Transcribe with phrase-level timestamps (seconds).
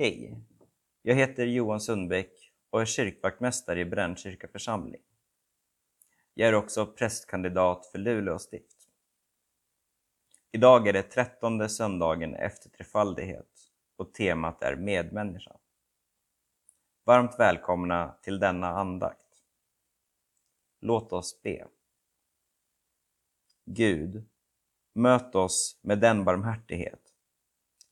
[0.00, 0.36] Hej!
[1.02, 5.02] Jag heter Johan Sundbäck och är kyrkvaktmästare i Brännkyrka församling.
[6.34, 8.88] Jag är också prästkandidat för Luleå stift.
[10.52, 15.56] Idag är det trettonde söndagen efter trefaldighet och temat är medmänniska.
[17.04, 19.42] Varmt välkomna till denna andakt.
[20.80, 21.68] Låt oss be.
[23.64, 24.28] Gud,
[24.94, 27.14] möt oss med den barmhärtighet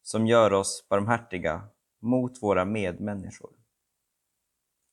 [0.02, 1.68] som gör oss barmhärtiga
[2.00, 3.52] mot våra medmänniskor.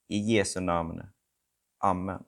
[0.07, 1.01] I Jesu namn.
[1.77, 2.23] Amen.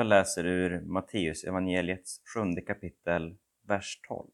[0.00, 4.30] Jag läser ur Matteus evangeliets sjunde kapitel, vers 12.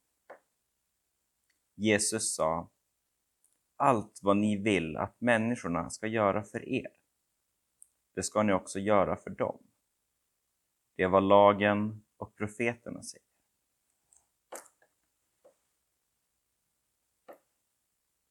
[1.74, 2.70] Jesus sa
[3.76, 6.90] Allt vad ni vill att människorna ska göra för er,
[8.14, 9.62] det ska ni också göra för dem.
[10.96, 13.26] Det är vad lagen och profeterna säger.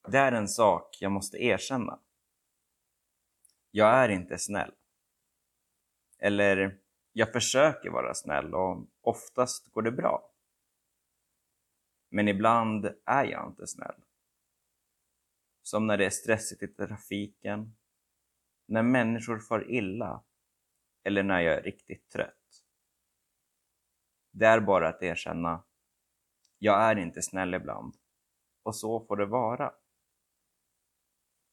[0.07, 1.99] Det är en sak jag måste erkänna.
[3.71, 4.71] Jag är inte snäll.
[6.19, 6.84] Eller
[7.17, 10.31] jag försöker vara snäll och oftast går det bra.
[12.09, 14.01] Men ibland är jag inte snäll.
[15.62, 17.75] som när det är stressigt i trafiken,
[18.65, 20.23] när människor far illa
[21.03, 22.63] eller när jag är riktigt trött.
[24.31, 25.63] Det är bara att erkänna,
[26.57, 27.95] jag är inte snäll ibland
[28.63, 29.73] och så får det vara.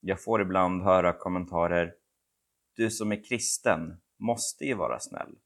[0.00, 1.94] Jag får ibland höra kommentarer,
[2.74, 5.38] du som är kristen måste ju vara snäll.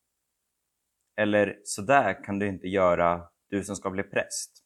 [1.16, 4.64] Eller, så där kan du inte göra, du som ska bli präst.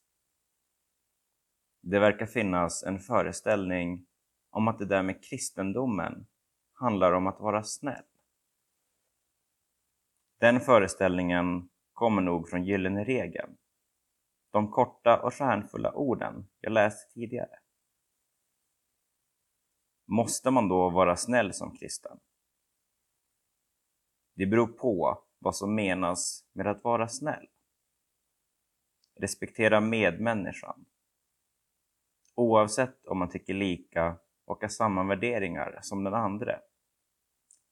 [1.82, 4.06] Det verkar finnas en föreställning
[4.50, 6.26] om att det där med kristendomen
[6.72, 8.04] handlar om att vara snäll.
[10.40, 13.56] Den föreställningen kommer nog från Gyllene regeln.
[14.52, 17.58] De korta och stjärnfulla orden jag läste tidigare.
[20.06, 22.18] Måste man då vara snäll som kristen?
[24.34, 27.46] Det beror på vad som menas med att vara snäll.
[29.14, 30.84] Respektera medmänniskan.
[32.34, 36.60] Oavsett om man tycker lika och har samma värderingar som den andra.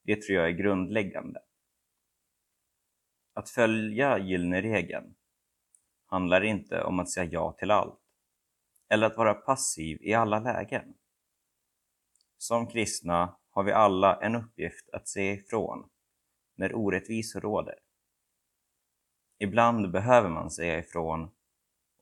[0.02, 1.40] Det tror jag är grundläggande.
[3.32, 5.14] Att följa gyllene regeln
[6.06, 8.00] handlar inte om att säga ja till allt
[8.88, 10.94] eller att vara passiv i alla lägen.
[12.38, 15.90] Som kristna har vi alla en uppgift att se ifrån
[16.58, 17.74] när orättvisor råder.
[19.38, 21.30] Ibland behöver man säga ifrån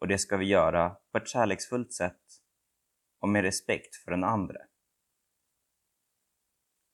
[0.00, 2.22] och det ska vi göra på ett kärleksfullt sätt
[3.20, 4.58] och med respekt för den andre.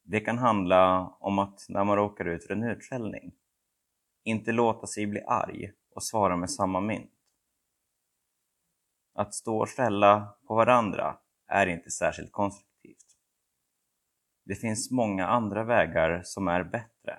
[0.03, 3.33] Det kan handla om att när man råkar ut för en utskällning,
[4.25, 7.11] inte låta sig bli arg och svara med samma mynt.
[9.15, 13.19] Att stå och skälla på varandra är inte särskilt konstruktivt.
[14.45, 17.19] Det finns många andra vägar som är bättre.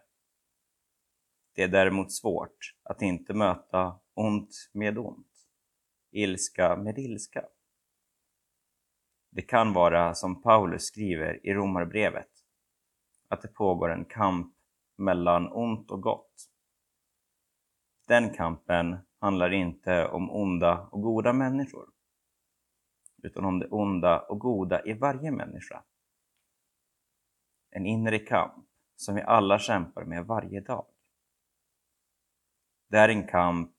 [1.56, 5.48] Det är däremot svårt att inte möta ont med ont,
[6.12, 7.46] ilska med ilska.
[9.30, 12.30] Det kan vara som Paulus skriver i Romarbrevet,
[13.28, 14.56] att det pågår en kamp
[14.96, 16.50] mellan ont och gott.
[18.08, 21.90] Den kampen handlar inte om onda och goda människor,
[23.24, 25.84] utan om det onda och goda i varje människa.
[27.70, 28.66] En inre kamp
[28.96, 30.93] som vi alla kämpar med varje dag.
[32.88, 33.76] Det är en kamp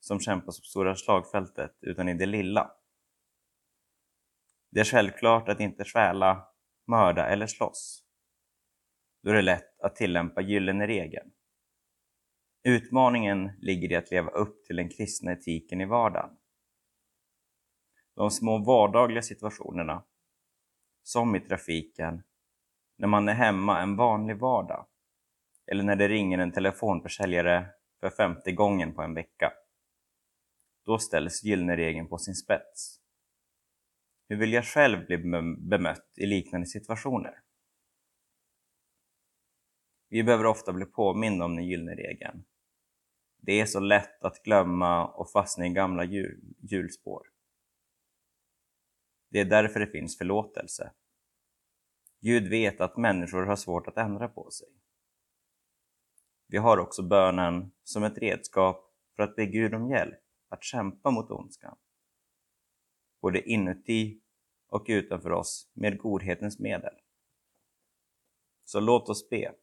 [0.00, 2.70] som kämpas på stora slagfältet, utan i det lilla.
[4.70, 6.48] Det är självklart att inte stjäla,
[6.86, 8.04] mörda eller slåss.
[9.22, 11.30] Då är det lätt att tillämpa gyllene regeln.
[12.62, 16.30] Utmaningen ligger i att leva upp till den kristna etiken i vardagen.
[18.14, 20.04] De små vardagliga situationerna,
[21.02, 22.22] som i trafiken,
[22.96, 24.86] när man är hemma en vanlig vardag,
[25.66, 27.66] eller när det ringer en telefonförsäljare
[28.10, 29.52] för femte gången på en vecka.
[30.84, 33.00] Då ställs gyllene regeln på sin spets.
[34.28, 35.18] Hur vill jag själv bli
[35.58, 37.40] bemött i liknande situationer?
[40.08, 42.44] Vi behöver ofta bli påminna om den gyllene regeln.
[43.36, 46.04] Det är så lätt att glömma och fastna i gamla
[46.58, 47.26] hjulspår.
[49.30, 50.92] Det är därför det finns förlåtelse.
[52.20, 54.68] Gud vet att människor har svårt att ändra på sig.
[56.48, 61.10] Vi har också bönen som ett redskap för att be Gud om hjälp att kämpa
[61.10, 61.76] mot ondskan.
[63.22, 64.20] Både inuti
[64.68, 66.94] och utanför oss med godhetens medel.
[68.64, 69.54] Så låt oss be.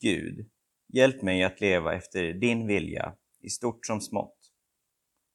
[0.00, 0.50] Gud,
[0.88, 4.52] hjälp mig att leva efter din vilja i stort som smått,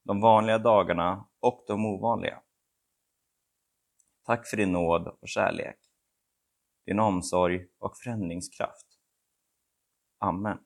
[0.04, 2.42] de vanliga dagarna och de ovanliga.
[4.24, 5.78] Tack för din nåd och kärlek,
[6.86, 8.89] din omsorg och förändringskraft.
[10.22, 10.58] Amen.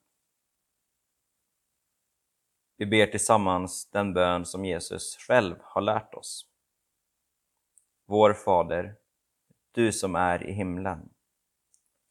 [2.76, 6.46] Vi ber tillsammans den bön som Jesus själv har lärt oss.
[8.06, 8.96] Vår Fader,
[9.72, 11.10] du som är i himlen.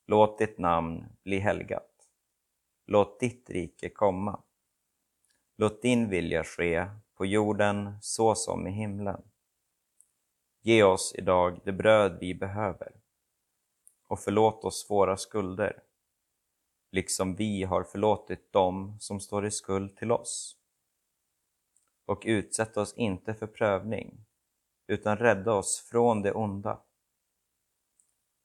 [0.08, 2.10] Låt ditt namn bli helgat.
[2.86, 4.44] Låt ditt rike komma.
[5.58, 9.22] Låt din vilja ske på jorden så som i himlen.
[10.62, 12.92] Ge oss idag det bröd vi behöver
[14.08, 15.84] och förlåt oss våra skulder
[16.94, 20.58] liksom vi har förlåtit dem som står i skuld till oss.
[22.06, 24.26] Och utsätt oss inte för prövning,
[24.88, 26.84] utan rädda oss från det onda.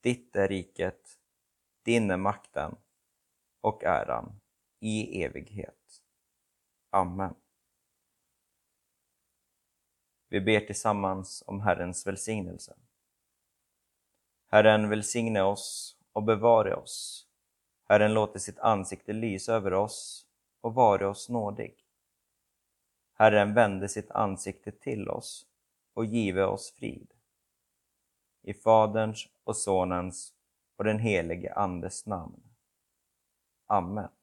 [0.01, 1.19] Ditt är riket,
[1.83, 2.77] din är makten
[3.61, 4.41] och äran
[4.81, 6.03] i evighet.
[6.91, 7.35] Amen.
[10.29, 12.77] Vi ber tillsammans om Herrens välsignelse.
[14.47, 17.28] Herren välsigne oss och bevare oss
[17.89, 20.27] Herren låter sitt ansikte lysa över oss
[20.61, 21.75] och vare oss nådig.
[23.15, 25.47] Herren vände sitt ansikte till oss
[25.95, 27.15] och give oss frid.
[28.43, 30.33] I Faderns och Sonens
[30.77, 32.43] och den helige Andes namn.
[33.67, 34.18] Amen.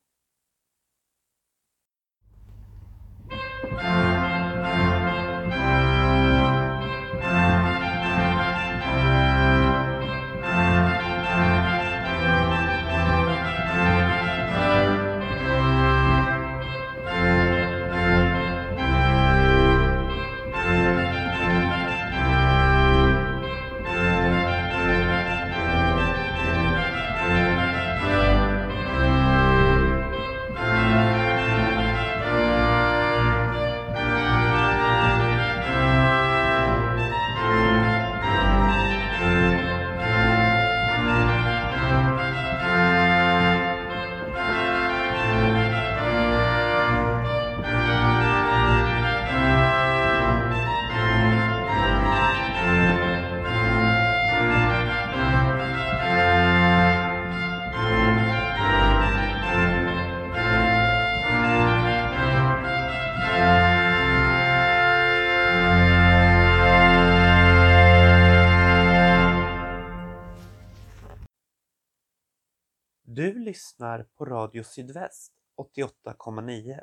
[73.16, 76.82] Du lyssnar på Radio Sydväst 88,9.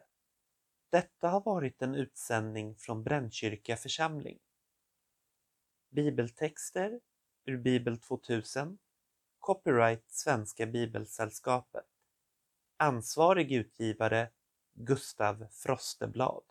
[0.91, 4.39] Detta har varit en utsändning från Brännkyrka församling.
[5.91, 7.01] Bibeltexter
[7.45, 8.79] ur Bibel 2000
[9.39, 11.87] Copyright Svenska Bibelsällskapet
[12.77, 14.31] Ansvarig utgivare
[14.73, 16.45] Gustav Frosteblad